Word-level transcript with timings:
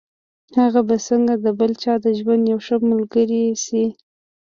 هغه 0.59 0.81
به 0.87 0.95
څنګه 1.07 1.33
د 1.45 1.47
بل 1.59 1.71
چا 1.83 1.93
د 2.03 2.05
ژوند 2.19 2.43
يوه 2.51 2.61
ښه 2.65 2.77
ملګرې 2.89 3.43
شي. 3.63 3.85